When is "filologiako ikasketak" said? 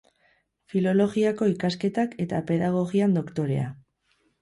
0.73-2.19